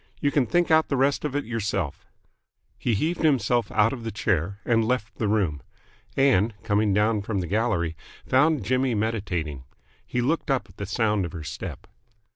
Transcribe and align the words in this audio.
You 0.19 0.31
can 0.31 0.47
think 0.47 0.71
out 0.71 0.87
the 0.87 0.97
rest 0.97 1.23
of 1.23 1.35
it 1.35 1.45
yourself." 1.45 2.07
He 2.79 2.95
heaved 2.95 3.21
himself 3.21 3.71
out 3.71 3.93
of 3.93 4.03
the 4.03 4.09
chair, 4.11 4.59
and 4.65 4.83
left 4.83 5.17
the 5.19 5.27
room. 5.27 5.61
Ann, 6.17 6.53
coming 6.63 6.91
down 6.91 7.21
from 7.21 7.39
the 7.39 7.45
gallery, 7.45 7.95
found 8.25 8.65
Jimmy 8.65 8.95
meditating. 8.95 9.63
He 10.03 10.19
looked 10.19 10.49
up 10.49 10.67
at 10.67 10.77
the 10.77 10.87
sound 10.87 11.23
of 11.23 11.33
her 11.33 11.43
step. 11.43 11.85